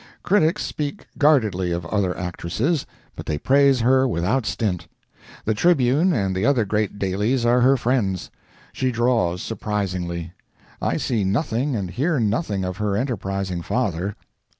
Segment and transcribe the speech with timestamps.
[0.23, 4.87] Critics speak guardedly of other actresses, but they praise her without stint.
[5.45, 8.31] The Tribune and the other great dailies are her friends.
[8.73, 10.33] She draws surprisingly.
[10.81, 14.15] I see nothing and hear nothing of her enterprising father.